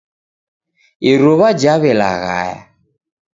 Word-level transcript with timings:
Iruw'a 1.11 1.49
jaw'elaghaya. 1.61 2.57